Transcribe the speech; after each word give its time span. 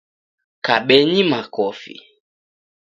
Kabenyi 0.65 1.21
makofi. 1.31 1.95